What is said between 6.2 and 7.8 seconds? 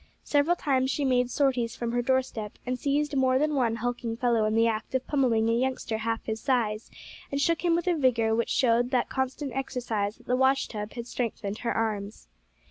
his size, and shook him